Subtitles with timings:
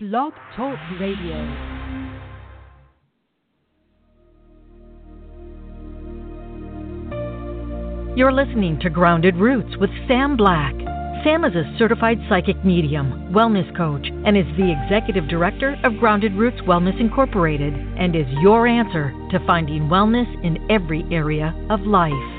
[0.00, 1.34] Blog Talk Radio.
[8.14, 10.72] You're listening to Grounded Roots with Sam Black.
[11.24, 16.32] Sam is a certified psychic medium, wellness coach, and is the executive director of Grounded
[16.34, 22.37] Roots Wellness Incorporated and is your answer to finding wellness in every area of life.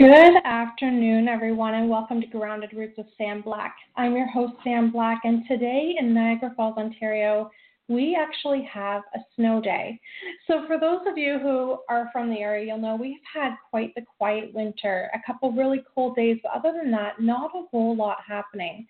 [0.00, 3.76] Good afternoon, everyone, and welcome to Grounded Roots with Sam Black.
[3.96, 7.50] I'm your host, Sam Black, and today in Niagara Falls, Ontario,
[7.86, 10.00] we actually have a snow day.
[10.46, 13.94] So, for those of you who are from the area, you'll know we've had quite
[13.94, 17.94] the quiet winter, a couple really cold days, but other than that, not a whole
[17.94, 18.86] lot happening.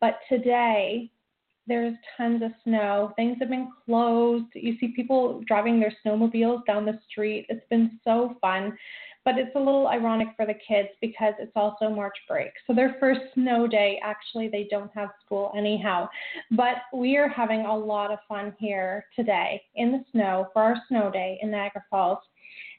[0.00, 1.10] But today,
[1.66, 3.12] there's tons of snow.
[3.16, 4.46] Things have been closed.
[4.54, 7.46] You see people driving their snowmobiles down the street.
[7.48, 8.76] It's been so fun.
[9.24, 12.50] But it's a little ironic for the kids because it's also March break.
[12.66, 16.08] So their first snow day, actually, they don't have school anyhow.
[16.50, 20.76] But we are having a lot of fun here today in the snow for our
[20.88, 22.18] snow day in Niagara Falls.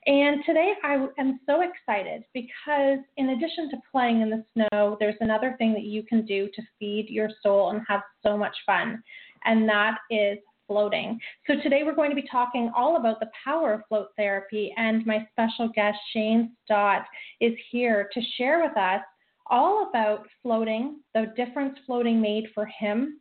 [0.06, 5.16] And today I am so excited because, in addition to playing in the snow, there's
[5.22, 9.02] another thing that you can do to feed your soul and have so much fun,
[9.46, 11.20] and that is floating.
[11.48, 15.06] So today we're going to be talking all about the power of float therapy, and
[15.06, 17.06] my special guest Shane Stott
[17.42, 19.02] is here to share with us
[19.48, 23.20] all about floating, the difference floating made for him,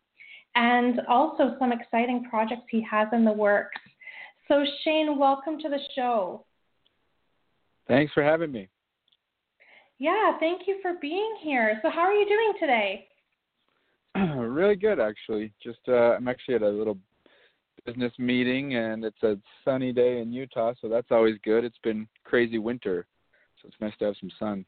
[0.55, 3.81] and also some exciting projects he has in the works.
[4.49, 6.45] So Shane, welcome to the show.
[7.89, 8.69] Thanks for having me.
[9.99, 11.79] Yeah, thank you for being here.
[11.83, 13.07] So how are you doing today?
[14.37, 15.53] really good actually.
[15.63, 16.99] Just uh, I'm actually at a little
[17.85, 21.65] business meeting, and it's a sunny day in Utah, so that's always good.
[21.65, 23.07] It's been crazy winter,
[23.61, 24.65] so it's nice to have some sun.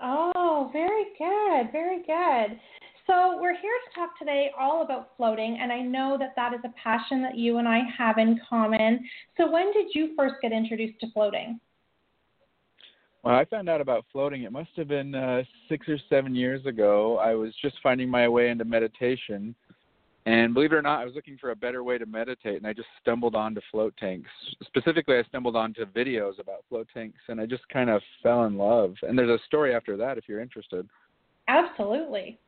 [0.00, 2.58] Oh, very good, very good.
[3.06, 6.60] So we're here to talk today all about floating, and I know that that is
[6.64, 9.04] a passion that you and I have in common.
[9.36, 11.58] So when did you first get introduced to floating?
[13.24, 14.42] Well, I found out about floating.
[14.42, 17.18] It must have been uh, six or seven years ago.
[17.18, 19.54] I was just finding my way into meditation,
[20.24, 22.66] and believe it or not, I was looking for a better way to meditate, and
[22.66, 24.30] I just stumbled onto float tanks.
[24.64, 28.56] Specifically, I stumbled onto videos about float tanks, and I just kind of fell in
[28.56, 28.94] love.
[29.02, 30.88] And there's a story after that if you're interested.
[31.48, 32.38] Absolutely.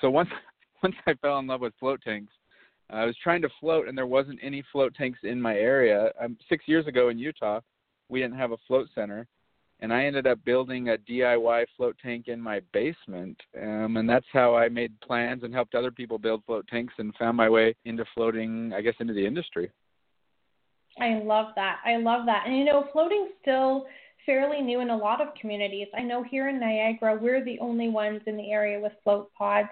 [0.00, 0.30] So once
[0.82, 2.32] once I fell in love with float tanks,
[2.88, 6.12] I was trying to float, and there wasn't any float tanks in my area.
[6.20, 7.60] Um, six years ago in Utah,
[8.08, 9.26] we didn't have a float center,
[9.80, 13.40] and I ended up building a DIY float tank in my basement.
[13.60, 17.14] Um, and that's how I made plans and helped other people build float tanks and
[17.18, 19.70] found my way into floating, I guess, into the industry.
[20.98, 21.78] I love that.
[21.84, 22.44] I love that.
[22.46, 23.86] And you know, floating's still
[24.26, 25.86] fairly new in a lot of communities.
[25.96, 29.68] I know here in Niagara, we're the only ones in the area with float pods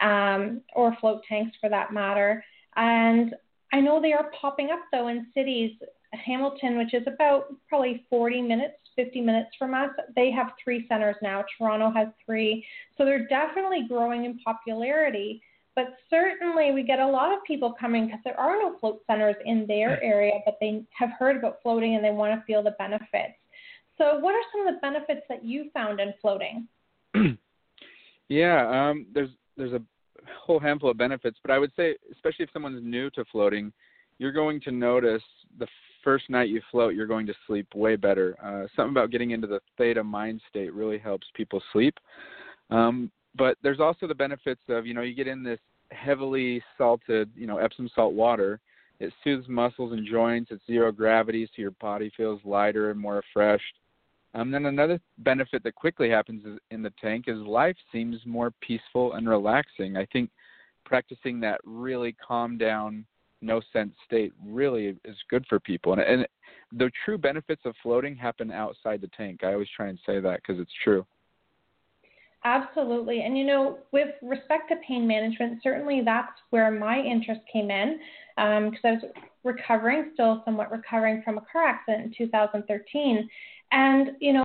[0.00, 2.44] um, or float tanks for that matter.
[2.74, 3.34] And
[3.72, 5.72] I know they are popping up though in cities.
[6.12, 9.90] Hamilton, which is about probably 40 minutes 50 minutes from us.
[10.14, 11.44] They have three centers now.
[11.56, 12.66] Toronto has three.
[12.96, 15.42] So they're definitely growing in popularity.
[15.74, 19.36] But certainly, we get a lot of people coming because there are no float centers
[19.44, 22.74] in their area, but they have heard about floating and they want to feel the
[22.78, 23.34] benefits.
[23.98, 26.66] So, what are some of the benefits that you found in floating?
[28.30, 29.28] yeah, um, there's
[29.58, 29.82] there's a
[30.42, 33.70] whole handful of benefits, but I would say, especially if someone's new to floating,
[34.18, 35.22] you're going to notice
[35.58, 35.66] the
[36.06, 38.36] first night you float, you're going to sleep way better.
[38.40, 41.98] Uh, something about getting into the theta mind state really helps people sleep.
[42.70, 45.58] Um, but there's also the benefits of, you know, you get in this
[45.90, 48.60] heavily salted, you know, Epsom salt water.
[49.00, 50.52] It soothes muscles and joints.
[50.52, 53.74] It's zero gravity, so your body feels lighter and more refreshed.
[54.34, 59.14] Um, then another benefit that quickly happens in the tank is life seems more peaceful
[59.14, 59.96] and relaxing.
[59.96, 60.30] I think
[60.84, 63.04] practicing that really calm down
[63.46, 65.92] no sense state really is good for people.
[65.92, 66.26] And, and
[66.72, 69.40] the true benefits of floating happen outside the tank.
[69.44, 71.06] I always try and say that because it's true.
[72.44, 73.22] Absolutely.
[73.22, 77.98] And you know, with respect to pain management, certainly that's where my interest came in
[78.36, 79.02] because um, I was
[79.42, 83.28] recovering, still somewhat recovering from a car accident in 2013.
[83.72, 84.44] And, you know,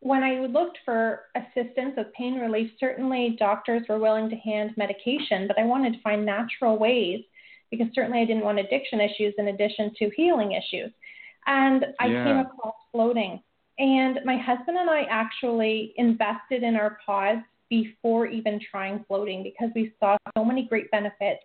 [0.00, 5.46] when I looked for assistance with pain relief, certainly doctors were willing to hand medication,
[5.46, 7.20] but I wanted to find natural ways
[7.70, 10.90] because certainly I didn't want addiction issues in addition to healing issues.
[11.46, 12.24] And I yeah.
[12.24, 13.42] came across floating.
[13.78, 17.40] And my husband and I actually invested in our pods
[17.70, 21.42] before even trying floating because we saw so many great benefits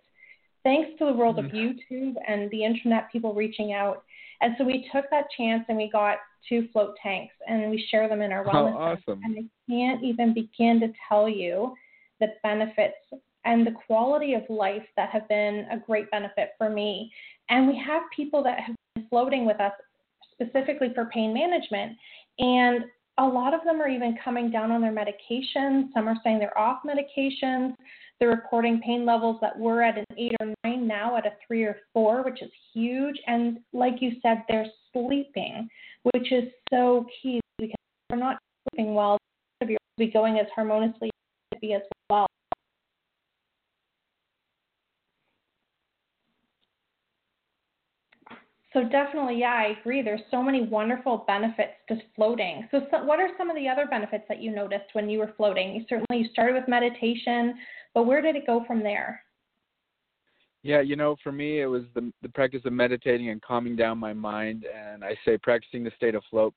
[0.62, 1.56] thanks to the world of mm-hmm.
[1.56, 4.02] YouTube and the internet, people reaching out.
[4.40, 6.18] And so we took that chance and we got
[6.48, 8.74] two float tanks, and we share them in our wellness.
[8.74, 9.20] Oh, awesome!
[9.24, 11.74] And I can't even begin to tell you
[12.20, 12.94] the benefits
[13.46, 17.10] and the quality of life that have been a great benefit for me.
[17.48, 19.72] And we have people that have been floating with us
[20.32, 21.96] specifically for pain management,
[22.38, 22.84] and
[23.18, 25.92] a lot of them are even coming down on their medications.
[25.94, 27.74] Some are saying they're off medications.
[28.18, 31.64] They're reporting pain levels that were at an eight or nine, now at a three
[31.64, 33.16] or four, which is huge.
[33.26, 35.68] And like you said, they're sleeping,
[36.02, 38.38] which is so key because if we're not
[38.70, 39.18] sleeping well,
[39.62, 41.10] you'll be going as harmoniously
[41.74, 42.26] as well.
[48.76, 50.02] So definitely, yeah, I agree.
[50.02, 52.68] There's so many wonderful benefits to floating.
[52.70, 55.32] So, so, what are some of the other benefits that you noticed when you were
[55.34, 55.74] floating?
[55.74, 57.54] You certainly you started with meditation,
[57.94, 59.22] but where did it go from there?
[60.62, 63.96] Yeah, you know, for me, it was the the practice of meditating and calming down
[63.96, 66.52] my mind, and I say practicing the state of float.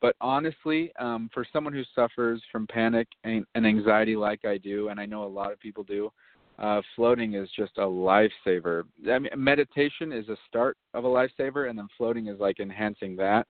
[0.00, 4.88] But honestly, um, for someone who suffers from panic and, and anxiety like I do,
[4.88, 6.10] and I know a lot of people do,
[6.60, 8.84] uh, floating is just a lifesaver.
[9.10, 13.16] I mean, meditation is a start of a lifesaver, and then floating is like enhancing
[13.16, 13.46] that.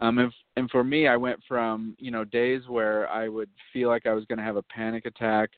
[0.00, 3.88] Um, and, and for me, I went from you know days where I would feel
[3.88, 5.50] like I was going to have a panic attack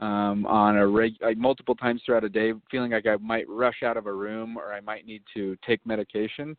[0.00, 3.82] um, on a reg- like multiple times throughout a day, feeling like I might rush
[3.82, 6.56] out of a room or I might need to take medication.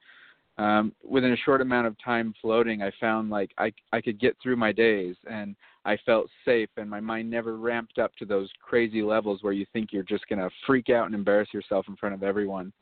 [0.58, 4.36] Um, within a short amount of time floating, I found like I I could get
[4.42, 5.56] through my days and
[5.88, 9.66] I felt safe and my mind never ramped up to those crazy levels where you
[9.72, 12.74] think you're just going to freak out and embarrass yourself in front of everyone.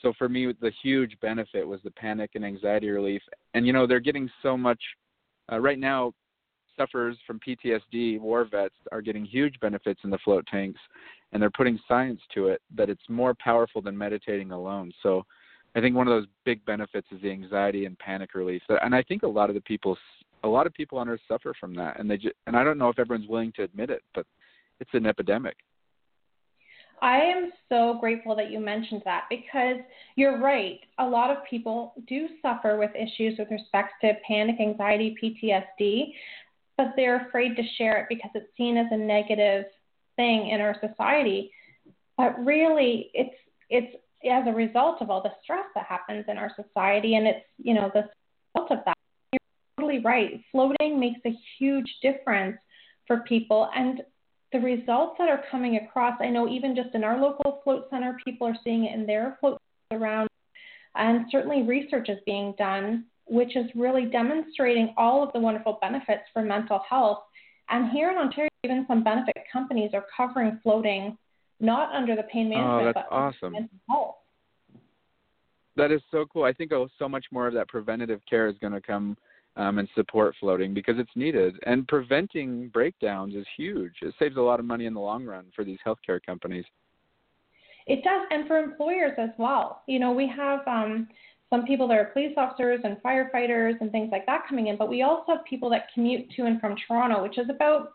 [0.00, 3.20] So for me, the huge benefit was the panic and anxiety relief.
[3.54, 4.80] And you know, they're getting so much
[5.50, 6.14] uh, right now.
[6.76, 10.78] Sufferers from PTSD, war vets, are getting huge benefits in the float tanks,
[11.32, 14.92] and they're putting science to it that it's more powerful than meditating alone.
[15.02, 15.24] So,
[15.74, 18.62] I think one of those big benefits is the anxiety and panic relief.
[18.68, 19.96] And I think a lot of the people
[20.46, 22.78] a lot of people on earth suffer from that and they just, and I don't
[22.78, 24.26] know if everyone's willing to admit it, but
[24.80, 25.56] it's an epidemic.
[27.02, 29.76] I am so grateful that you mentioned that because
[30.16, 30.80] you're right.
[30.98, 36.12] A lot of people do suffer with issues with respect to panic, anxiety, PTSD,
[36.76, 39.64] but they're afraid to share it because it's seen as a negative
[40.16, 41.50] thing in our society.
[42.16, 43.34] But really, it's
[43.68, 43.94] it's
[44.30, 47.74] as a result of all the stress that happens in our society, and it's you
[47.74, 48.08] know the
[48.54, 48.95] result of that
[49.86, 50.40] totally right.
[50.52, 52.56] Floating makes a huge difference
[53.06, 53.68] for people.
[53.74, 54.02] And
[54.52, 58.16] the results that are coming across, I know even just in our local float center,
[58.24, 59.58] people are seeing it in their float
[59.92, 60.28] around.
[60.94, 66.22] And certainly research is being done, which is really demonstrating all of the wonderful benefits
[66.32, 67.18] for mental health.
[67.68, 71.18] And here in Ontario, even some benefit companies are covering floating,
[71.60, 73.52] not under the pain oh, management, oh, that's but awesome.
[73.52, 74.14] mental health.
[75.76, 76.44] That is so cool.
[76.44, 79.16] I think oh, so much more of that preventative care is going to come
[79.56, 81.58] um, and support floating because it's needed.
[81.64, 83.94] And preventing breakdowns is huge.
[84.02, 86.64] It saves a lot of money in the long run for these healthcare companies.
[87.86, 89.82] It does, and for employers as well.
[89.86, 91.08] You know, we have um,
[91.50, 94.88] some people that are police officers and firefighters and things like that coming in, but
[94.88, 97.92] we also have people that commute to and from Toronto, which is about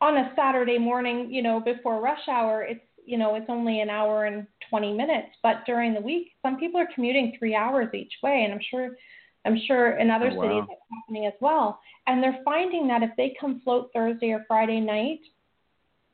[0.00, 3.88] on a Saturday morning, you know, before rush hour, it's you know, it's only an
[3.88, 8.12] hour and 20 minutes, but during the week, some people are commuting three hours each
[8.22, 8.98] way, and I'm sure
[9.48, 10.42] I'm sure in other oh, wow.
[10.42, 11.80] cities it's happening as well.
[12.06, 15.20] And they're finding that if they come float Thursday or Friday night,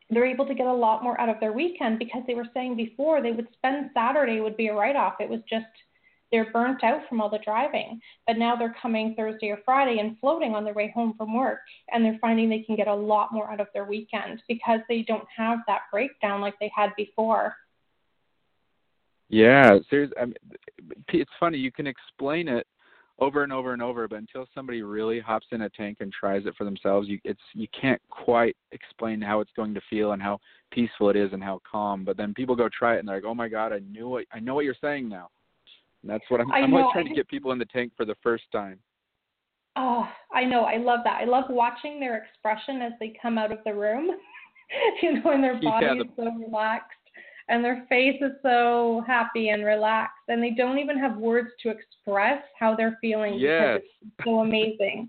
[0.09, 2.77] they're able to get a lot more out of their weekend because they were saying
[2.77, 5.15] before they would spend Saturday would be a write off.
[5.19, 5.67] It was just
[6.31, 8.01] they're burnt out from all the driving.
[8.27, 11.61] But now they're coming Thursday or Friday and floating on their way home from work
[11.93, 15.03] and they're finding they can get a lot more out of their weekend because they
[15.03, 17.57] don't have that breakdown like they had before.
[19.29, 20.35] Yeah, seriously, I mean,
[21.09, 21.59] it's funny.
[21.59, 22.67] You can explain it
[23.21, 26.47] over and over and over but until somebody really hops in a tank and tries
[26.47, 30.23] it for themselves you it's you can't quite explain how it's going to feel and
[30.23, 30.39] how
[30.73, 33.25] peaceful it is and how calm but then people go try it and they're like
[33.25, 35.29] oh my god i knew what i know what you're saying now.
[36.03, 38.05] And that's what i'm I i'm always trying to get people in the tank for
[38.05, 38.79] the first time.
[39.77, 41.21] Oh i know i love that.
[41.21, 44.11] I love watching their expression as they come out of the room
[45.03, 46.99] you know and their body yeah, the, is so relaxed
[47.49, 51.71] and their face is so happy and relaxed and they don't even have words to
[51.71, 53.81] express how they're feeling yes.
[53.81, 55.09] because it's so amazing.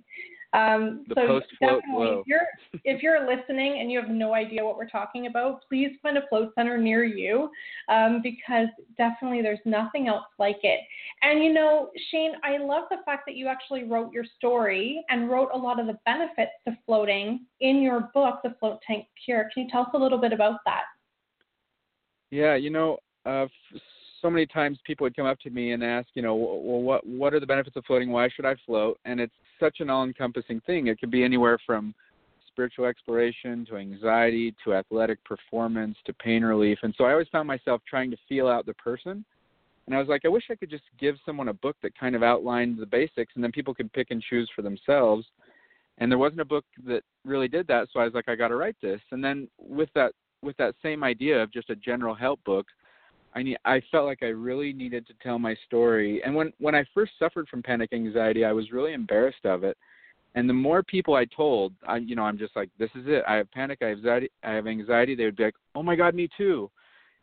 [0.56, 2.48] Um, so definitely, if you're
[2.86, 6.26] if you're listening and you have no idea what we're talking about, please find a
[6.30, 7.50] float center near you
[7.90, 10.80] um, because definitely there's nothing else like it.
[11.24, 15.30] And you know, Shane, I love the fact that you actually wrote your story and
[15.30, 19.50] wrote a lot of the benefits to floating in your book, The Float Tank Cure.
[19.54, 20.84] Can you tell us a little bit about that?
[22.36, 23.46] Yeah, you know, uh,
[24.22, 27.08] so many times people would come up to me and ask, you know, well, what
[27.08, 28.12] what are the benefits of floating?
[28.12, 29.00] Why should I float?
[29.06, 30.88] And it's such an all-encompassing thing.
[30.88, 31.96] It could be anywhere from
[32.52, 36.78] spiritual exploration to anxiety to athletic performance to pain relief.
[36.84, 39.24] And so I always found myself trying to feel out the person.
[39.86, 42.16] And I was like, I wish I could just give someone a book that kind
[42.16, 45.26] of outlined the basics and then people could pick and choose for themselves.
[46.00, 48.50] And there wasn't a book that really did that, so I was like, I got
[48.50, 49.00] to write this.
[49.12, 50.12] And then with that
[50.46, 52.68] with that same idea of just a general help book,
[53.34, 56.22] I need I felt like I really needed to tell my story.
[56.24, 59.78] And when when I first suffered from panic anxiety, I was really embarrassed of it
[60.36, 63.24] and the more people I told, I you know, I'm just like, this is it.
[63.28, 65.16] I have panic, I have anxiety, I have anxiety.
[65.16, 66.70] They would be like, oh my god, me too.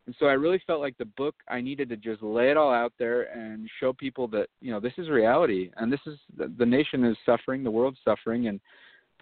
[0.06, 2.72] And so I really felt like the book I needed to just lay it all
[2.72, 6.66] out there and show people that you know this is reality and this is the,
[6.66, 8.60] nation is suffering, the world's suffering, and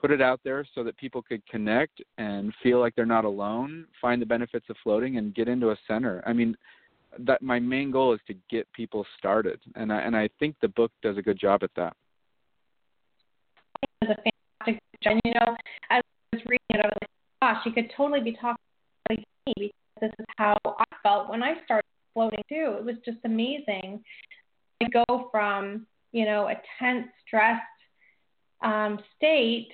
[0.00, 3.86] put it out there so that people could connect and feel like they're not alone,
[4.00, 6.22] find the benefits of floating, and get into a center.
[6.26, 6.56] I mean,
[7.18, 10.68] that my main goal is to get people started, and I and I think the
[10.68, 11.94] book does a good job at that
[14.02, 15.56] a fantastic And you know,
[15.90, 16.00] I
[16.32, 17.10] was reading it, I was like,
[17.42, 18.56] gosh, she could totally be talking
[19.08, 22.76] to me because this is how I felt when I started floating too.
[22.78, 24.02] It was just amazing.
[24.82, 27.60] I go from, you know, a tense, stressed
[28.62, 29.68] um, state,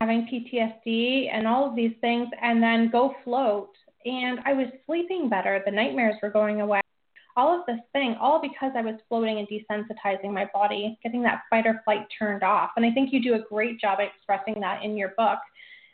[0.00, 3.70] having PTSD and all of these things, and then go float.
[4.04, 5.62] And I was sleeping better.
[5.64, 6.80] The nightmares were going away
[7.36, 11.42] all of this thing, all because I was floating and desensitizing my body, getting that
[11.50, 12.70] fight or flight turned off.
[12.76, 15.38] And I think you do a great job expressing that in your book.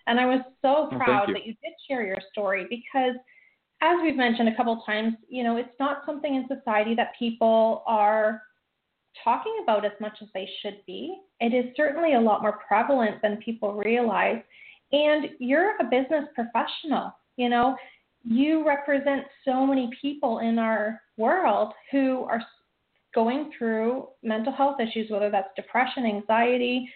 [0.07, 1.35] And I was so proud you.
[1.35, 3.15] that you did share your story because,
[3.81, 7.83] as we've mentioned a couple times, you know, it's not something in society that people
[7.87, 8.43] are
[9.25, 11.17] talking about as much as they should be.
[11.41, 14.43] It is certainly a lot more prevalent than people realize.
[14.93, 17.13] And you're a business professional.
[17.37, 17.77] You know,
[18.25, 22.43] you represent so many people in our world who are
[23.15, 26.89] going through mental health issues, whether that's depression, anxiety,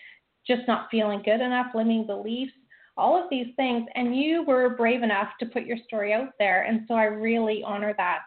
[0.47, 2.52] just not feeling good enough, limiting beliefs,
[2.97, 3.87] all of these things.
[3.94, 6.62] And you were brave enough to put your story out there.
[6.64, 8.23] And so I really honor that.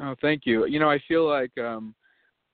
[0.00, 0.66] Oh, thank you.
[0.66, 1.94] You know, I feel like, um,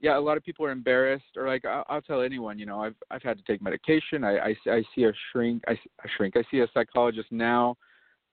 [0.01, 2.59] yeah, a lot of people are embarrassed, or like I'll, I'll tell anyone.
[2.59, 4.25] You know, I've I've had to take medication.
[4.25, 5.63] I I, I see a shrink.
[5.67, 6.37] I, a shrink.
[6.37, 7.77] I see a psychologist now.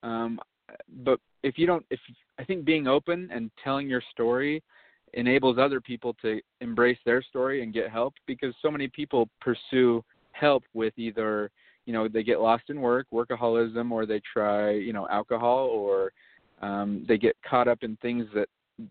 [0.03, 0.39] Um,
[1.03, 1.99] but if you don't if
[2.39, 4.63] i think being open and telling your story
[5.13, 10.03] enables other people to embrace their story and get help because so many people pursue
[10.31, 11.51] help with either
[11.85, 16.11] you know they get lost in work workaholism or they try you know alcohol or
[16.61, 18.47] um, they get caught up in things that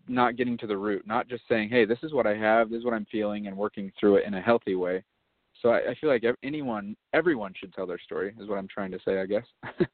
[0.07, 2.79] not getting to the root not just saying hey this is what i have this
[2.79, 5.03] is what i'm feeling and working through it in a healthy way
[5.61, 8.91] so i, I feel like anyone everyone should tell their story is what i'm trying
[8.91, 9.45] to say i guess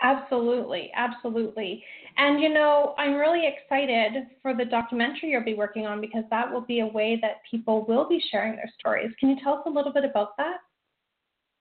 [0.00, 1.82] Absolutely, absolutely.
[2.16, 6.50] And you know, I'm really excited for the documentary you'll be working on because that
[6.50, 9.10] will be a way that people will be sharing their stories.
[9.18, 10.58] Can you tell us a little bit about that?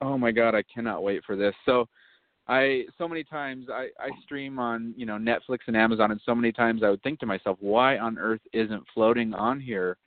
[0.02, 1.56] Oh my god, I cannot wait for this.
[1.66, 1.88] So
[2.48, 6.34] I so many times I, I stream on, you know, Netflix and Amazon and so
[6.34, 9.98] many times I would think to myself, why on earth isn't floating on here?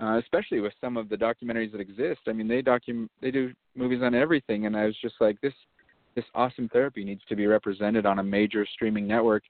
[0.00, 2.20] Uh, especially with some of the documentaries that exist.
[2.28, 5.54] I mean, they document they do movies on everything and I was just like this
[6.14, 9.42] this awesome therapy needs to be represented on a major streaming network.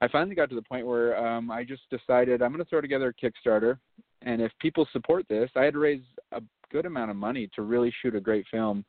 [0.00, 2.80] I finally got to the point where um, I just decided I'm going to throw
[2.80, 3.78] together a Kickstarter,
[4.22, 6.02] and if people support this, I had to raise
[6.32, 8.84] a good amount of money to really shoot a great film.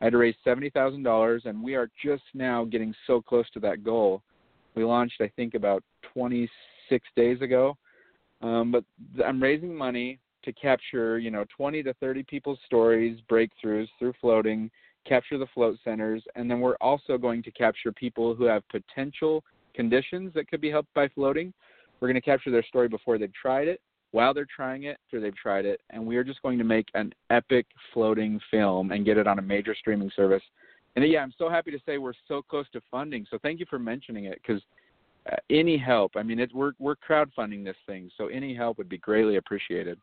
[0.00, 3.48] I had to raise seventy thousand dollars, and we are just now getting so close
[3.50, 4.22] to that goal.
[4.74, 5.82] We launched, I think, about
[6.14, 7.76] 26 days ago,
[8.40, 8.84] um, but
[9.24, 14.70] I'm raising money to capture, you know, 20 to 30 people's stories, breakthroughs through floating,
[15.06, 19.42] capture the float centers, and then we're also going to capture people who have potential
[19.74, 21.52] conditions that could be helped by floating.
[22.00, 23.80] We're going to capture their story before they've tried it,
[24.12, 26.88] while they're trying it, after they've tried it, and we are just going to make
[26.94, 30.42] an epic floating film and get it on a major streaming service.
[30.96, 33.26] And yeah, I'm so happy to say we're so close to funding.
[33.30, 34.62] So thank you for mentioning it because
[35.30, 38.88] uh, any help, I mean, it, we're we're crowdfunding this thing, so any help would
[38.88, 39.98] be greatly appreciated.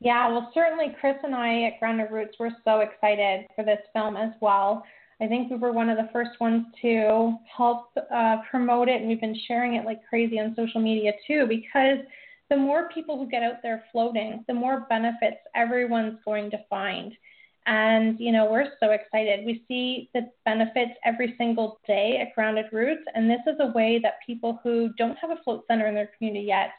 [0.00, 4.16] Yeah, well, certainly Chris and I at Grounded Roots were so excited for this film
[4.16, 4.84] as well.
[5.20, 9.08] I think we were one of the first ones to help uh, promote it, and
[9.08, 11.98] we've been sharing it like crazy on social media too, because
[12.50, 17.12] the more people who get out there floating, the more benefits everyone's going to find.
[17.66, 19.46] And, you know, we're so excited.
[19.46, 23.98] We see the benefits every single day at Grounded Roots, and this is a way
[24.02, 26.72] that people who don't have a float center in their community yet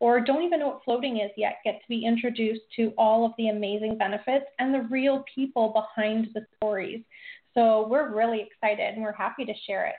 [0.00, 3.32] or don't even know what floating is yet get to be introduced to all of
[3.36, 7.02] the amazing benefits and the real people behind the stories.
[7.52, 9.94] So we're really excited and we're happy to share it.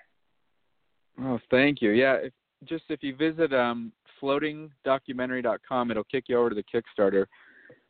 [1.21, 1.91] Oh, thank you.
[1.91, 2.33] Yeah, if,
[2.65, 5.91] just if you visit um, floatingdocumentary.com.
[5.91, 7.25] It'll kick you over to the Kickstarter.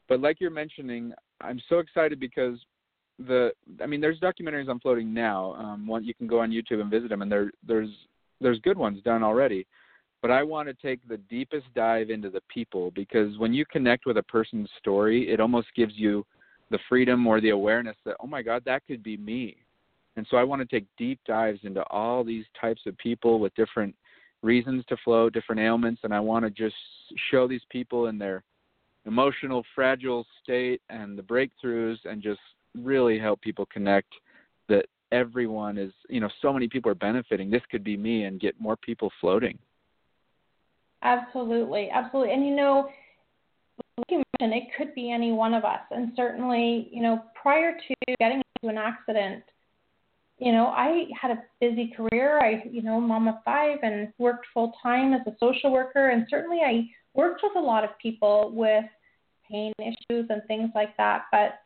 [0.08, 2.60] But like you're mentioning, I'm so excited because
[3.20, 5.54] the I mean, there's documentaries on floating now.
[5.54, 7.90] Um, one you can go on YouTube and visit them, and there there's
[8.40, 9.68] there's good ones done already.
[10.22, 14.06] But I want to take the deepest dive into the people because when you connect
[14.06, 16.26] with a person's story, it almost gives you
[16.70, 19.58] the freedom or the awareness that oh my God, that could be me.
[20.18, 23.56] And so I want to take deep dives into all these types of people with
[23.56, 23.96] different
[24.42, 26.76] reasons to float, different ailments, and I want to just
[27.30, 28.44] show these people in their
[29.06, 32.40] emotional fragile state and the breakthroughs and just
[32.76, 34.14] really help people connect
[34.70, 37.50] that everyone is you know so many people are benefiting.
[37.50, 39.58] This could be me and get more people floating.
[41.04, 41.90] Absolutely.
[41.92, 42.34] Absolutely.
[42.34, 42.90] And you know
[43.98, 45.82] like you mentioned it could be any one of us.
[45.92, 49.44] And certainly you know prior to getting into an accident
[50.42, 54.46] you know i had a busy career i you know mom of five and worked
[54.54, 56.84] full time as a social worker and certainly i
[57.14, 58.86] worked with a lot of people with
[59.50, 61.60] pain issues and things like that but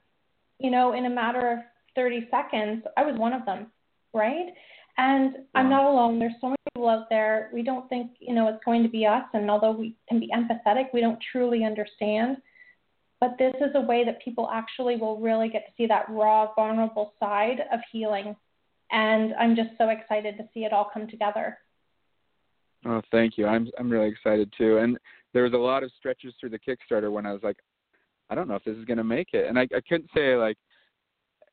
[0.60, 1.60] you know, in a matter of
[1.96, 3.68] 30 seconds, I was one of them,
[4.14, 4.48] right?
[4.98, 5.40] And yeah.
[5.56, 6.20] I'm not alone.
[6.20, 7.50] There's so many people out there.
[7.54, 9.24] We don't think, you know, it's going to be us.
[9.34, 12.38] And although we can be empathetic, we don't truly understand.
[13.20, 16.54] But this is a way that people actually will really get to see that raw,
[16.54, 18.36] vulnerable side of healing.
[18.96, 21.58] And I'm just so excited to see it all come together.
[22.86, 23.46] Oh, thank you.
[23.46, 24.78] I'm I'm really excited too.
[24.78, 24.98] And
[25.34, 27.58] there was a lot of stretches through the Kickstarter when I was like,
[28.30, 29.48] I don't know if this is going to make it.
[29.50, 30.56] And I, I couldn't say like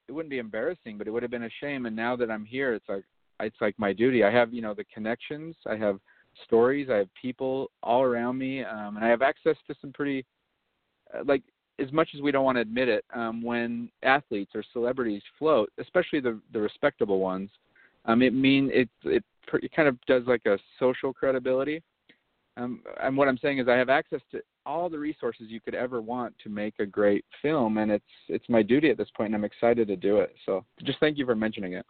[0.07, 1.87] it wouldn't be embarrassing, but it would have been a shame.
[1.87, 3.05] And now that I'm here, it's like
[3.41, 4.23] it's like my duty.
[4.23, 5.57] I have you know the connections.
[5.67, 5.99] I have
[6.45, 6.91] stories.
[6.91, 10.25] I have people all around me, um, and I have access to some pretty
[11.13, 11.43] uh, like
[11.79, 15.71] as much as we don't want to admit it, um, when athletes or celebrities float,
[15.79, 17.51] especially the the respectable ones,
[18.05, 19.25] um, it mean it it,
[19.55, 21.83] it kind of does like a social credibility.
[22.57, 25.75] Um, and what I'm saying is I have access to all the resources you could
[25.75, 29.29] ever want to make a great film and it's it's my duty at this point
[29.29, 30.35] and I'm excited to do it.
[30.47, 31.87] So just thank you for mentioning it.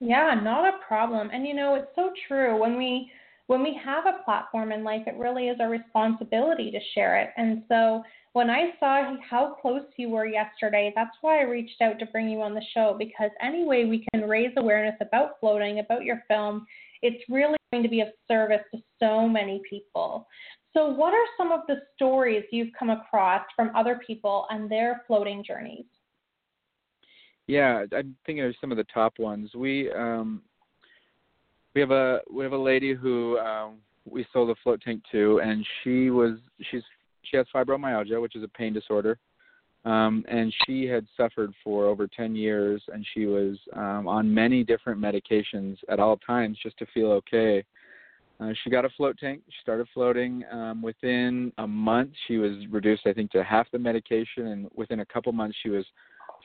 [0.00, 1.28] Yeah, not a problem.
[1.32, 2.58] And you know, it's so true.
[2.58, 3.10] When we
[3.48, 7.30] when we have a platform in life, it really is our responsibility to share it.
[7.36, 11.98] And so when I saw how close you were yesterday, that's why I reached out
[11.98, 15.80] to bring you on the show because any way we can raise awareness about floating,
[15.80, 16.66] about your film,
[17.02, 20.28] it's really going to be of service to so many people.
[20.72, 25.02] So, what are some of the stories you've come across from other people and their
[25.08, 25.86] floating journeys?
[27.48, 29.50] Yeah, I'm thinking of some of the top ones.
[29.56, 30.42] We um,
[31.74, 35.40] we have a we have a lady who um, we sold a float tank to,
[35.42, 36.38] and she was
[36.70, 36.82] she's
[37.22, 39.18] she has fibromyalgia, which is a pain disorder,
[39.84, 44.62] um, and she had suffered for over 10 years, and she was um, on many
[44.62, 47.64] different medications at all times just to feel okay.
[48.40, 49.42] Uh, she got a float tank.
[49.46, 50.44] She started floating.
[50.50, 55.00] Um, within a month, she was reduced, I think, to half the medication, and within
[55.00, 55.84] a couple months, she was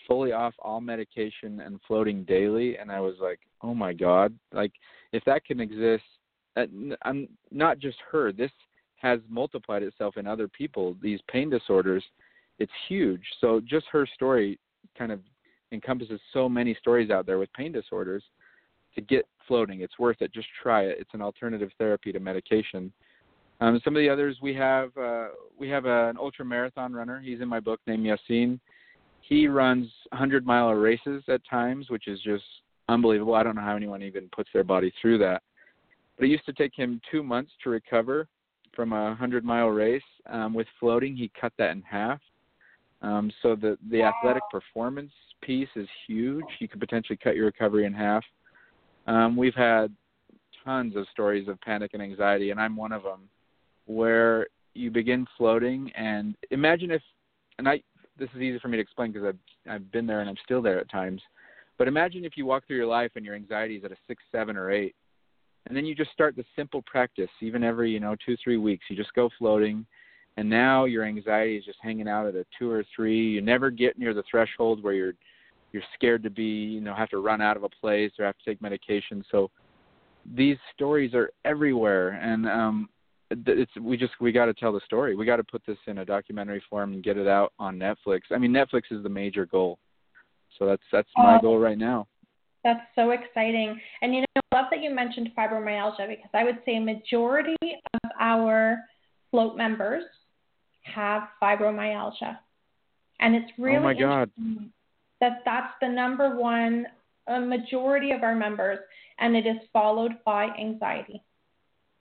[0.08, 2.78] fully off all medication and floating daily.
[2.78, 4.38] And I was like, "Oh my God!
[4.52, 4.74] Like,
[5.14, 6.04] if that can exist,
[6.58, 6.66] uh,
[7.04, 8.34] I'm not just her.
[8.34, 8.52] This
[9.02, 10.96] has multiplied itself in other people.
[11.02, 12.04] These pain disorders,
[12.60, 13.22] it's huge.
[13.42, 14.60] So just her story
[14.98, 15.20] kind of
[15.72, 18.24] encompasses so many stories out there with pain disorders
[18.96, 19.82] to get floating.
[19.82, 20.34] It's worth it.
[20.34, 20.98] Just try it.
[21.00, 22.92] It's an alternative therapy to medication.
[23.62, 25.28] Um, some of the others we have uh,
[25.58, 27.22] we have a, an ultra marathon runner.
[27.22, 28.60] He's in my book named Yasin.
[29.22, 32.44] He runs 100 mile races at times, which is just
[32.90, 33.34] unbelievable.
[33.34, 35.42] I don't know how anyone even puts their body through that.
[36.18, 38.28] But it used to take him two months to recover
[38.76, 40.02] from a 100 mile race.
[40.28, 42.20] Um, with floating, he cut that in half.
[43.02, 45.12] Um, so the the athletic performance
[45.42, 46.46] piece is huge.
[46.60, 48.24] You could potentially cut your recovery in half.
[49.08, 49.94] Um, we've had
[50.64, 53.30] tons of stories of panic and anxiety, and I'm one of them,
[53.86, 57.02] where you begin floating and imagine if,
[57.60, 57.82] and I,
[58.18, 60.62] this is easy for me to explain because I've I've been there and I'm still
[60.62, 61.22] there at times,
[61.78, 64.24] but imagine if you walk through your life and your anxiety is at a six,
[64.32, 64.96] seven, or eight,
[65.68, 68.86] and then you just start the simple practice, even every you know two, three weeks,
[68.90, 69.86] you just go floating,
[70.38, 73.32] and now your anxiety is just hanging out at a two or three.
[73.32, 75.14] You never get near the threshold where you're
[75.72, 78.38] you're scared to be you know have to run out of a place or have
[78.38, 79.24] to take medication.
[79.32, 79.50] So
[80.36, 82.20] these stories are everywhere.
[82.22, 82.90] And um
[83.32, 85.16] it's we just we got to tell the story.
[85.16, 88.22] We got to put this in a documentary form and get it out on netflix.
[88.32, 89.80] I mean netflix is the major goal.
[90.60, 92.08] So that's that's my goal right now
[92.66, 96.58] that's so exciting and you know i love that you mentioned fibromyalgia because i would
[96.66, 97.56] say a majority
[97.94, 98.80] of our
[99.32, 100.04] float members
[100.82, 102.38] have fibromyalgia
[103.22, 104.30] and it's really oh my god
[105.22, 106.86] that that's the number one
[107.28, 108.80] a majority of our members,
[109.20, 111.24] and it is followed by anxiety.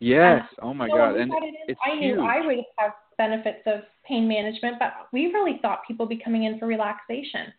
[0.00, 0.42] Yes.
[0.59, 1.16] And, oh my so God.
[1.16, 1.33] And
[1.66, 2.18] it I knew huge.
[2.20, 6.59] I would have benefits of pain management, but we really thought people be coming in
[6.59, 7.53] for relaxation.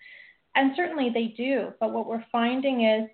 [0.55, 1.73] And certainly they do.
[1.79, 3.09] But what we're finding is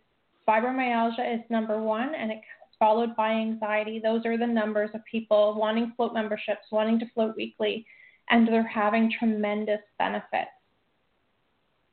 [0.48, 2.44] fibromyalgia is number one, and it's
[2.80, 4.00] followed by anxiety.
[4.00, 7.86] Those are the numbers of people wanting float memberships, wanting to float weekly,
[8.30, 10.52] and they're having tremendous benefits.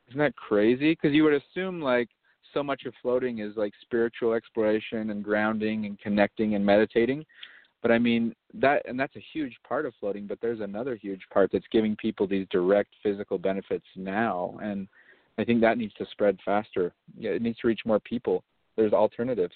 [0.08, 0.92] Isn't that crazy?
[0.92, 2.08] Because you would assume like
[2.54, 7.24] so much of floating is like spiritual exploration and grounding and connecting and meditating.
[7.82, 10.26] But I mean that, and that's a huge part of floating.
[10.26, 14.88] But there's another huge part that's giving people these direct physical benefits now, and
[15.38, 16.92] I think that needs to spread faster.
[17.18, 18.42] It needs to reach more people.
[18.76, 19.54] There's alternatives.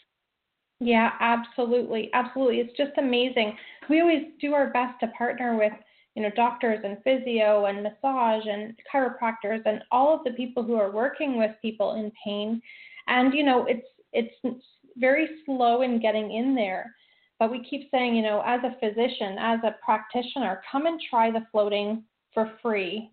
[0.80, 2.58] Yeah, absolutely, absolutely.
[2.58, 3.56] It's just amazing.
[3.88, 5.72] We always do our best to partner with
[6.14, 10.74] you know doctors and physio and massage and chiropractors and all of the people who
[10.74, 12.60] are working with people in pain
[13.08, 14.64] and you know it's it's
[14.96, 16.94] very slow in getting in there
[17.38, 21.30] but we keep saying you know as a physician as a practitioner come and try
[21.30, 22.02] the floating
[22.34, 23.10] for free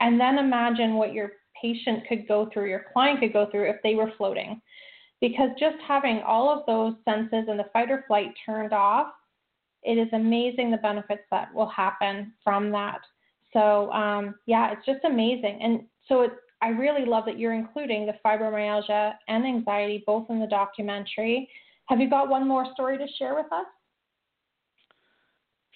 [0.00, 3.76] and then imagine what your patient could go through your client could go through if
[3.82, 4.60] they were floating
[5.20, 9.08] because just having all of those senses and the fight or flight turned off
[9.82, 13.00] it is amazing the benefits that will happen from that.
[13.52, 15.60] So um, yeah, it's just amazing.
[15.62, 20.40] And so it, I really love that you're including the fibromyalgia and anxiety both in
[20.40, 21.48] the documentary.
[21.86, 23.66] Have you got one more story to share with us?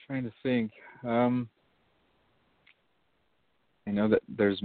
[0.07, 0.73] trying to think.
[1.05, 1.49] Um,
[3.87, 4.61] I know that there's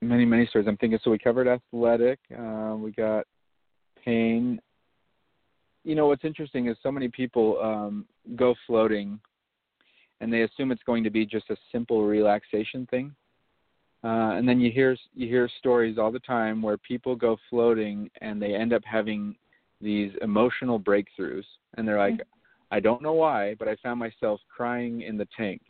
[0.00, 0.68] many, many stories.
[0.68, 0.98] I'm thinking.
[1.02, 2.18] So we covered athletic.
[2.36, 3.26] Uh, we got
[4.04, 4.60] pain
[5.88, 8.04] you know what's interesting is so many people um,
[8.36, 9.18] go floating,
[10.20, 13.14] and they assume it's going to be just a simple relaxation thing.
[14.04, 18.10] Uh, and then you hear you hear stories all the time where people go floating
[18.20, 19.34] and they end up having
[19.80, 21.44] these emotional breakthroughs,
[21.78, 22.70] and they're like, mm-hmm.
[22.70, 25.62] I don't know why, but I found myself crying in the tank,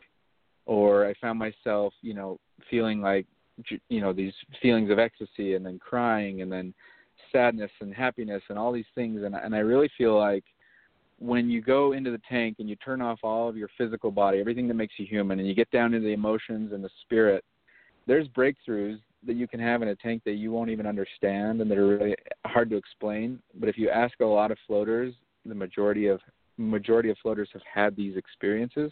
[0.65, 2.37] or I found myself, you know,
[2.69, 3.25] feeling like,
[3.89, 6.73] you know, these feelings of ecstasy, and then crying, and then
[7.31, 10.43] sadness and happiness and all these things and and I really feel like
[11.19, 14.39] when you go into the tank and you turn off all of your physical body,
[14.39, 17.43] everything that makes you human, and you get down into the emotions and the spirit,
[18.07, 21.69] there's breakthroughs that you can have in a tank that you won't even understand and
[21.69, 23.39] that are really hard to explain.
[23.59, 25.13] But if you ask a lot of floaters,
[25.45, 26.21] the majority of
[26.57, 28.91] majority of floaters have had these experiences.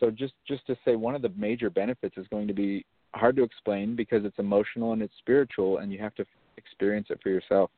[0.00, 3.36] So just just to say one of the major benefits is going to be hard
[3.36, 6.24] to explain because it's emotional and it's spiritual and you have to
[6.56, 7.70] experience it for yourself.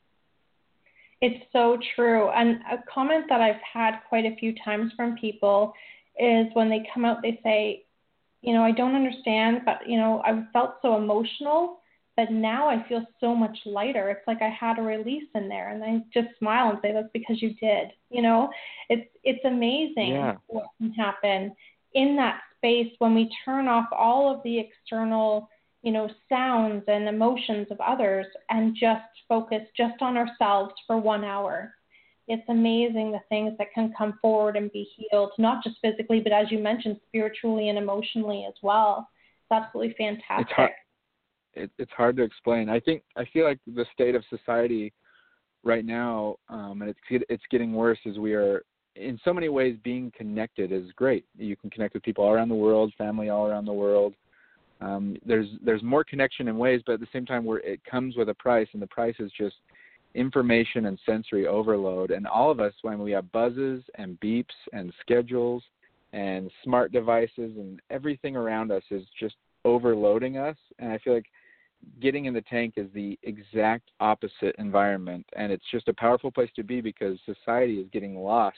[1.20, 2.30] It's so true.
[2.30, 5.74] And a comment that I've had quite a few times from people
[6.18, 7.84] is when they come out, they say,
[8.42, 11.80] you know, I don't understand, but, you know, I felt so emotional,
[12.16, 14.08] but now I feel so much lighter.
[14.08, 15.70] It's like I had a release in there.
[15.70, 17.88] And I just smile and say, that's because you did.
[18.08, 18.48] You know,
[18.88, 20.36] it's, it's amazing yeah.
[20.46, 21.54] what can happen
[21.94, 25.48] in that space when we turn off all of the external
[25.82, 31.24] you know, sounds and emotions of others and just focus just on ourselves for one
[31.24, 31.74] hour.
[32.28, 36.32] It's amazing the things that can come forward and be healed, not just physically, but
[36.32, 39.08] as you mentioned, spiritually and emotionally as well.
[39.42, 40.46] It's absolutely fantastic.
[40.46, 40.70] It's hard,
[41.54, 42.68] it, it's hard to explain.
[42.68, 44.92] I think I feel like the state of society
[45.64, 48.62] right now, um, and it's it's getting worse as we are
[48.96, 51.24] in so many ways being connected is great.
[51.38, 54.14] You can connect with people all around the world, family all around the world
[54.80, 58.16] um, there's there's more connection in ways, but at the same time, where it comes
[58.16, 59.56] with a price, and the price is just
[60.14, 62.10] information and sensory overload.
[62.10, 65.62] And all of us, when we have buzzes and beeps and schedules
[66.12, 70.56] and smart devices and everything around us is just overloading us.
[70.80, 71.26] And I feel like
[72.00, 75.24] getting in the tank is the exact opposite environment.
[75.36, 78.56] And it's just a powerful place to be because society is getting lost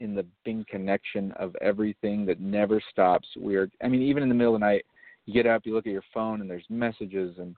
[0.00, 3.28] in the big connection of everything that never stops.
[3.36, 4.84] We're, I mean, even in the middle of the night,
[5.26, 7.56] you get up, you look at your phone, and there's messages, and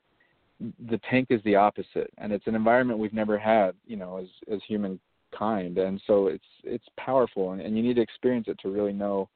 [0.89, 4.29] the tank is the opposite, and it's an environment we've never had, you know, as
[4.53, 8.71] as humankind, and so it's it's powerful, and, and you need to experience it to
[8.71, 9.29] really know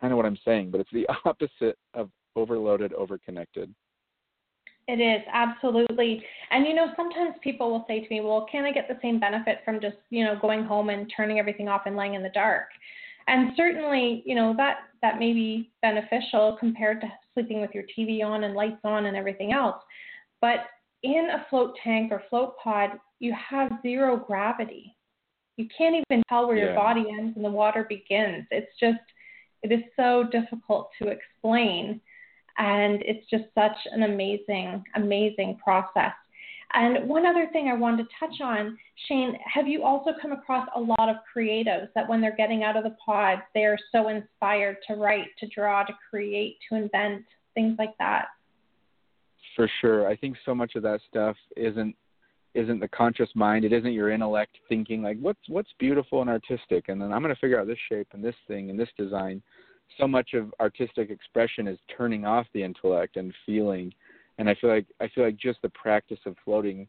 [0.00, 0.70] kind of what I'm saying.
[0.70, 3.74] But it's the opposite of overloaded, overconnected.
[4.90, 8.72] It is absolutely, and you know sometimes people will say to me, "Well, can I
[8.72, 11.96] get the same benefit from just you know going home and turning everything off and
[11.96, 12.70] laying in the dark?"
[13.28, 18.24] And certainly, you know that that may be beneficial compared to sleeping with your TV
[18.24, 19.80] on and lights on and everything else.
[20.40, 20.66] But
[21.04, 24.96] in a float tank or float pod, you have zero gravity.
[25.56, 26.64] You can't even tell where yeah.
[26.64, 28.46] your body ends and the water begins.
[28.50, 28.98] It's just,
[29.62, 32.00] it is so difficult to explain.
[32.58, 36.12] And it's just such an amazing, amazing process.
[36.72, 40.68] And one other thing I wanted to touch on, Shane, have you also come across
[40.76, 44.08] a lot of creatives that when they're getting out of the pod, they are so
[44.08, 48.26] inspired to write, to draw, to create, to invent, things like that?
[49.56, 50.08] For sure.
[50.08, 51.96] I think so much of that stuff isn't
[52.52, 53.64] isn't the conscious mind.
[53.64, 57.34] It isn't your intellect thinking like what's what's beautiful and artistic and then I'm going
[57.34, 59.42] to figure out this shape and this thing and this design.
[59.98, 63.92] So much of artistic expression is turning off the intellect and feeling
[64.40, 66.88] and I feel like I feel like just the practice of floating,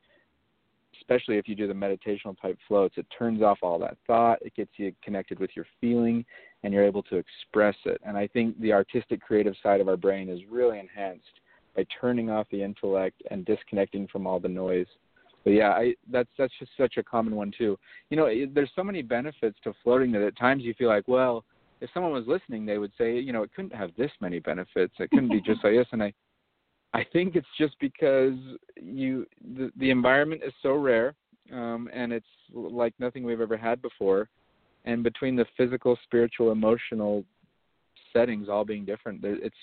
[1.02, 4.40] especially if you do the meditational type floats, it turns off all that thought.
[4.42, 6.24] It gets you connected with your feeling,
[6.64, 8.00] and you're able to express it.
[8.06, 11.42] And I think the artistic, creative side of our brain is really enhanced
[11.76, 14.88] by turning off the intellect and disconnecting from all the noise.
[15.44, 17.78] But yeah, I, that's that's just such a common one too.
[18.10, 21.44] You know, there's so many benefits to floating that at times you feel like, well,
[21.82, 24.94] if someone was listening, they would say, you know, it couldn't have this many benefits.
[25.00, 25.88] It couldn't be just like this.
[25.91, 26.13] And I,
[26.94, 28.36] I think it's just because
[28.76, 31.15] you the, the environment is so rare,
[31.52, 34.30] um, and it's like nothing we've ever had before.
[34.86, 37.24] And between the physical, spiritual, emotional
[38.13, 39.56] settings all being different, it's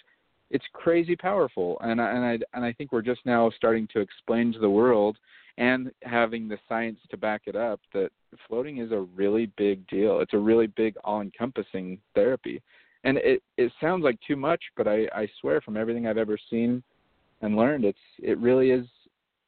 [0.50, 1.78] it's crazy powerful.
[1.82, 4.70] And I, and I and I think we're just now starting to explain to the
[4.70, 5.16] world
[5.58, 8.10] and having the science to back it up that
[8.46, 10.20] floating is a really big deal.
[10.20, 12.62] It's a really big, all-encompassing therapy.
[13.04, 16.38] And it it sounds like too much, but I I swear from everything I've ever
[16.50, 16.82] seen
[17.42, 18.86] and learned it's it really is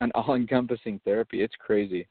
[0.00, 1.42] an all encompassing therapy.
[1.42, 2.06] It's crazy.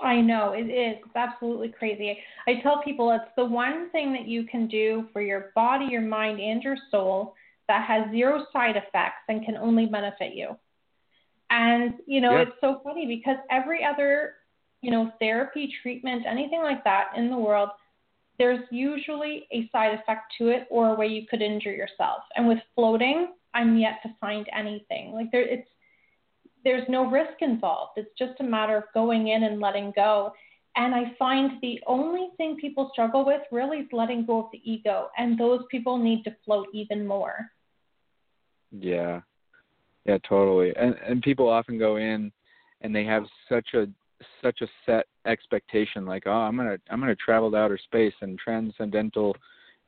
[0.00, 0.96] I know it is.
[1.04, 2.16] It's absolutely crazy.
[2.46, 6.00] I tell people it's the one thing that you can do for your body, your
[6.00, 7.34] mind, and your soul
[7.68, 10.56] that has zero side effects and can only benefit you.
[11.50, 14.34] And you know, it's so funny because every other,
[14.82, 17.70] you know, therapy, treatment, anything like that in the world,
[18.38, 22.22] there's usually a side effect to it or a way you could injure yourself.
[22.36, 25.12] And with floating, I'm yet to find anything.
[25.12, 25.68] Like there, it's
[26.64, 27.92] there's no risk involved.
[27.96, 30.32] It's just a matter of going in and letting go.
[30.76, 34.60] And I find the only thing people struggle with really is letting go of the
[34.70, 37.50] ego, and those people need to float even more.
[38.70, 39.22] Yeah,
[40.04, 40.72] yeah, totally.
[40.76, 42.32] And and people often go in,
[42.80, 43.86] and they have such a
[44.42, 48.38] such a set expectation, like, oh, I'm gonna I'm gonna travel to outer space and
[48.38, 49.36] transcendental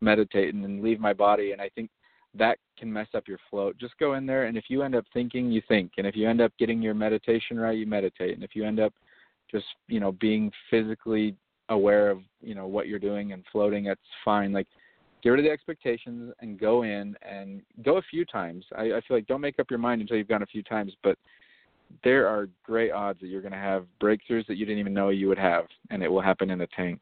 [0.01, 1.53] meditate and then leave my body.
[1.53, 1.91] And I think
[2.35, 3.79] that can mess up your float.
[3.79, 6.29] Just go in there, and if you end up thinking, you think, and if you
[6.29, 8.93] end up getting your meditation right, you meditate, and if you end up
[9.51, 11.37] just you know being physically
[11.69, 14.53] aware of you know what you're doing and floating, that's fine.
[14.53, 14.67] Like
[15.23, 18.65] get rid of the expectations and go in and go a few times.
[18.77, 20.93] I, I feel like don't make up your mind until you've gone a few times,
[21.03, 21.17] but
[22.03, 25.11] there are great odds that you're going to have breakthroughs that you didn't even know
[25.11, 27.01] you would have, and it will happen in a tank.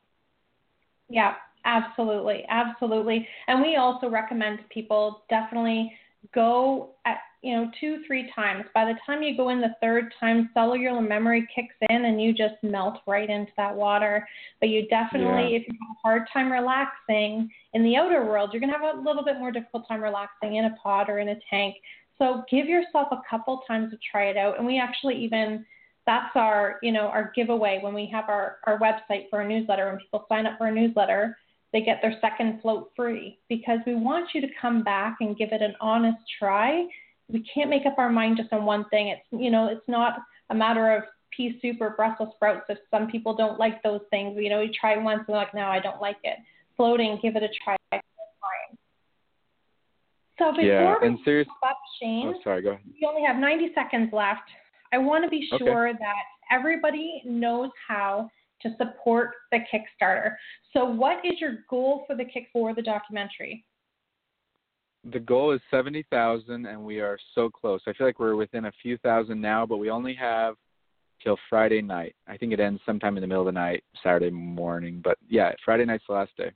[1.08, 3.26] Yeah, Absolutely, absolutely.
[3.46, 5.92] And we also recommend people definitely
[6.34, 10.12] go at you know two three times by the time you go in the third
[10.18, 14.26] time cellular memory kicks in and you just melt right into that water
[14.60, 15.58] but you definitely yeah.
[15.58, 18.96] if you have a hard time relaxing in the outer world you're going to have
[18.96, 21.74] a little bit more difficult time relaxing in a pod or in a tank
[22.18, 25.64] so give yourself a couple times to try it out and we actually even
[26.06, 29.88] that's our you know our giveaway when we have our our website for a newsletter
[29.88, 31.36] when people sign up for a newsletter
[31.72, 35.52] they get their second float free because we want you to come back and give
[35.52, 36.86] it an honest try.
[37.32, 39.08] We can't make up our mind just on one thing.
[39.08, 40.14] It's you know, it's not
[40.50, 41.04] a matter of
[41.36, 44.36] pea soup or Brussels sprouts if some people don't like those things.
[44.38, 46.38] You know, you try once and they're like, no, I don't like it.
[46.76, 47.76] Floating, give it a try.
[50.40, 52.80] So before yeah, we serious- up, Shane, oh, sorry, go ahead.
[52.86, 54.48] we only have 90 seconds left.
[54.90, 55.98] I want to be sure okay.
[56.00, 58.30] that everybody knows how
[58.62, 60.36] to support the Kickstarter.
[60.72, 63.64] So, what is your goal for the kick for the documentary?
[65.04, 67.80] The goal is seventy thousand, and we are so close.
[67.86, 70.56] I feel like we're within a few thousand now, but we only have
[71.22, 72.14] till Friday night.
[72.26, 75.00] I think it ends sometime in the middle of the night, Saturday morning.
[75.02, 76.50] But yeah, Friday night's the last day.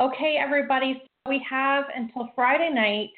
[0.00, 1.02] Okay, everybody.
[1.28, 3.10] We have until Friday night.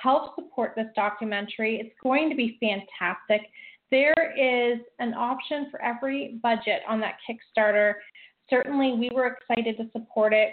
[0.00, 1.80] Help support this documentary.
[1.80, 3.48] It's going to be fantastic.
[3.90, 7.94] There is an option for every budget on that Kickstarter.
[8.48, 10.50] Certainly, we were excited to support it,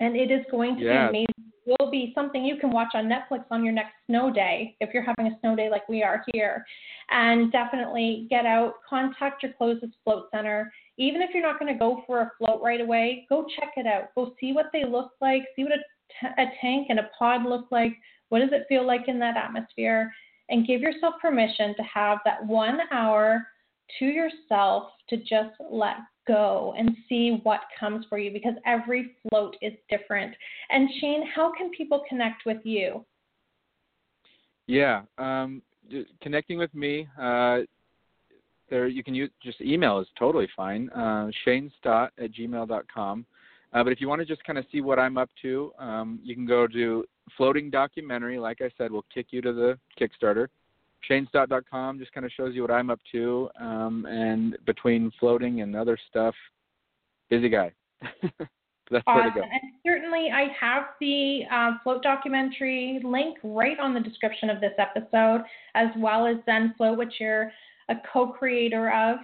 [0.00, 1.10] and it is going to yeah.
[1.10, 1.52] be amazing.
[1.66, 4.92] It will be something you can watch on Netflix on your next snow day if
[4.92, 6.62] you're having a snow day like we are here.
[7.10, 10.70] And definitely get out, contact your closest float center.
[10.98, 13.86] Even if you're not going to go for a float right away, go check it
[13.86, 14.14] out.
[14.14, 15.78] Go see what they look like, see what a,
[16.20, 17.94] t- a tank and a pod look like.
[18.28, 20.12] What does it feel like in that atmosphere?
[20.50, 23.46] and give yourself permission to have that one hour
[23.98, 29.56] to yourself to just let go and see what comes for you because every float
[29.60, 30.34] is different.
[30.70, 33.04] And Shane, how can people connect with you?
[34.66, 35.62] Yeah, um,
[36.22, 37.06] connecting with me.
[37.20, 37.60] Uh,
[38.70, 40.88] there, you can use just email is totally fine.
[40.90, 43.26] Uh, Shane Stott at gmail.com.
[43.72, 46.20] Uh, but if you want to just kind of see what I'm up to, um,
[46.22, 47.04] you can go to
[47.36, 48.38] Floating Documentary.
[48.38, 50.46] Like I said, we'll kick you to the Kickstarter.
[51.10, 53.48] ShaneStott.com just kind of shows you what I'm up to.
[53.60, 56.34] Um, and between floating and other stuff,
[57.30, 57.72] busy guy.
[58.90, 59.22] That's awesome.
[59.22, 59.42] where to go.
[59.42, 64.74] And certainly, I have the uh, float documentary link right on the description of this
[64.78, 65.42] episode,
[65.74, 67.50] as well as Zen Float, which you're
[67.88, 69.18] a co-creator of.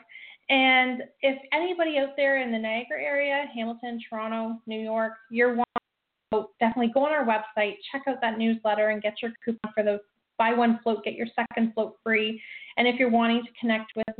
[0.48, 6.46] And if anybody out there in the Niagara area, Hamilton, Toronto, New York, you're one,
[6.58, 10.00] definitely go on our website, check out that newsletter, and get your coupon for the
[10.40, 12.42] buy one float, get your second float free.
[12.79, 14.16] And if you're wanting to connect with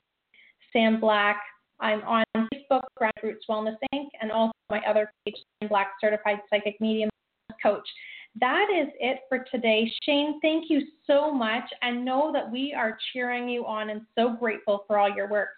[0.71, 1.41] Sam Black,
[1.81, 6.41] I'm on Facebook, Ground Roots Wellness Inc., and also my other page, Sam Black Certified
[6.51, 7.09] Psychic Medium
[7.63, 7.89] Coach.
[8.39, 9.91] That is it for today.
[10.05, 14.37] Shane, thank you so much, and know that we are cheering you on and so
[14.39, 15.57] grateful for all your work.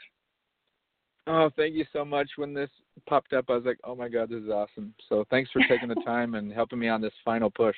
[1.26, 2.30] Oh, thank you so much.
[2.36, 2.70] When this
[3.08, 4.94] popped up, I was like, oh my God, this is awesome.
[5.08, 7.76] So thanks for taking the time and helping me on this final push.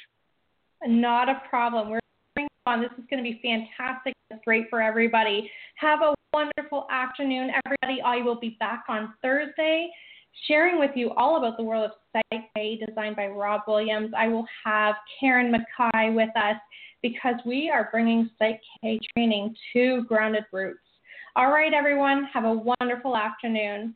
[0.86, 1.88] Not a problem.
[1.88, 2.00] We're
[2.66, 4.14] This is going to be fantastic.
[4.30, 5.50] It's great for everybody.
[5.76, 8.00] Have a wonderful afternoon, everybody.
[8.00, 9.90] I will be back on Thursday
[10.48, 14.12] sharing with you all about the world of Psych designed by Rob Williams.
[14.16, 16.56] I will have Karen Mackay with us
[17.02, 18.60] because we are bringing Psych
[19.14, 20.80] training to Grounded Roots.
[21.36, 23.94] All right, everyone, have a wonderful afternoon.